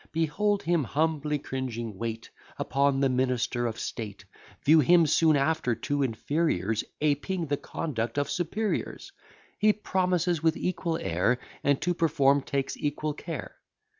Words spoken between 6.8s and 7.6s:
Aping the